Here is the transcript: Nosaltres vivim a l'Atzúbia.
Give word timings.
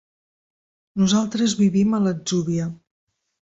Nosaltres 1.01 1.55
vivim 1.61 1.93
a 1.93 2.01
l'Atzúbia. 2.09 2.69